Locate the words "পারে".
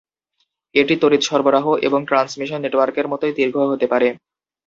3.91-4.07